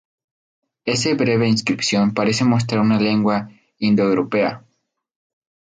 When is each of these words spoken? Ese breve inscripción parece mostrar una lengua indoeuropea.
Ese 0.83 1.13
breve 1.13 1.47
inscripción 1.47 2.15
parece 2.15 2.43
mostrar 2.43 2.81
una 2.81 2.99
lengua 2.99 3.51
indoeuropea. 3.77 4.65